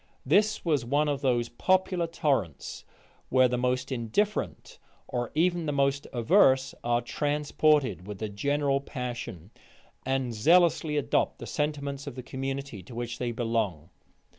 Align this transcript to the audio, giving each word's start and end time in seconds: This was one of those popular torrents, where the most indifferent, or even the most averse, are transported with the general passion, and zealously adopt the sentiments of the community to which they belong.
This 0.25 0.65
was 0.65 0.83
one 0.83 1.07
of 1.07 1.21
those 1.21 1.47
popular 1.49 2.07
torrents, 2.07 2.85
where 3.29 3.47
the 3.47 3.55
most 3.55 3.91
indifferent, 3.91 4.79
or 5.07 5.29
even 5.35 5.67
the 5.67 5.71
most 5.71 6.07
averse, 6.11 6.73
are 6.83 7.01
transported 7.01 8.07
with 8.07 8.17
the 8.17 8.27
general 8.27 8.79
passion, 8.81 9.51
and 10.03 10.33
zealously 10.33 10.97
adopt 10.97 11.37
the 11.37 11.45
sentiments 11.45 12.07
of 12.07 12.15
the 12.15 12.23
community 12.23 12.81
to 12.81 12.95
which 12.95 13.19
they 13.19 13.31
belong. 13.31 13.91